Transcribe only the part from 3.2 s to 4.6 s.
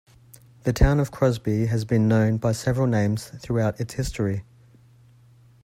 throughout its history.